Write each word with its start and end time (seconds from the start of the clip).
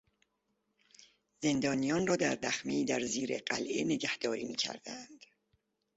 زندانیان 1.41 2.07
را 2.07 2.15
در 2.15 2.35
دخمهای 2.35 2.85
در 2.85 2.99
زیر 3.03 3.37
قلعه 3.39 3.83
نگهداری 3.83 4.45
میکردند. 4.45 5.25